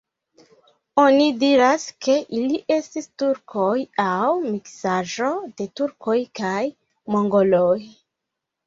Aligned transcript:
Oni 1.01 1.27
diras, 1.43 1.85
ke 2.07 2.15
ili 2.39 2.57
estis 2.77 3.09
turkoj 3.23 3.77
aŭ 4.07 4.31
miksaĵo 4.49 5.33
de 5.61 5.71
turkoj 5.83 6.19
kaj 6.43 6.61
mongoloj. 7.17 7.75